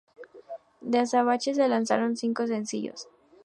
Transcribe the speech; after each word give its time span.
De 0.81 0.97
"Azabache" 0.97 1.53
se 1.53 1.67
lanzaron 1.67 2.17
cinco 2.17 2.47
sencillos. 2.47 3.07